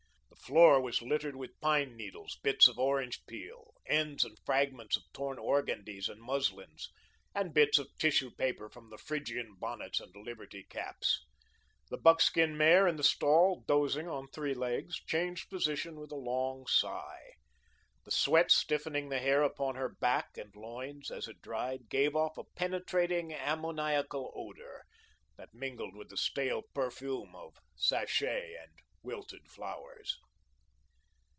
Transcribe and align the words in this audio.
The 0.51 0.55
floor 0.55 0.81
was 0.81 1.01
littered 1.01 1.37
with 1.37 1.57
pine 1.61 1.95
needles, 1.95 2.37
bits 2.43 2.67
of 2.67 2.77
orange 2.77 3.25
peel, 3.25 3.73
ends 3.85 4.25
and 4.25 4.37
fragments 4.39 4.97
of 4.97 5.03
torn 5.13 5.37
organdies 5.39 6.09
and 6.09 6.21
muslins 6.21 6.89
and 7.33 7.53
bits 7.53 7.77
of 7.79 7.95
tissue 7.97 8.31
paper 8.31 8.67
from 8.67 8.89
the 8.89 8.97
"Phrygian 8.97 9.55
Bonnets" 9.59 10.01
and 10.01 10.13
"Liberty 10.13 10.63
Caps." 10.63 11.23
The 11.89 11.97
buckskin 11.97 12.57
mare 12.57 12.85
in 12.85 12.97
the 12.97 13.03
stall, 13.03 13.63
dozing 13.65 14.09
on 14.09 14.27
three 14.27 14.53
legs, 14.55 14.97
changed 15.05 15.49
position 15.49 15.97
with 15.97 16.11
a 16.11 16.17
long 16.17 16.67
sigh. 16.67 17.33
The 18.03 18.11
sweat 18.11 18.51
stiffening 18.51 19.07
the 19.07 19.19
hair 19.19 19.43
upon 19.43 19.75
her 19.75 19.87
back 19.87 20.37
and 20.37 20.53
loins, 20.53 21.11
as 21.11 21.29
it 21.29 21.39
dried, 21.41 21.87
gave 21.87 22.13
off 22.13 22.37
a 22.37 22.43
penetrating, 22.55 23.31
ammoniacal 23.31 24.33
odour 24.35 24.83
that 25.37 25.53
mingled 25.53 25.95
with 25.95 26.09
the 26.09 26.17
stale 26.17 26.63
perfume 26.73 27.35
of 27.35 27.59
sachet 27.77 28.57
and 28.61 28.71
wilted 29.01 29.47
flowers. 29.47 30.17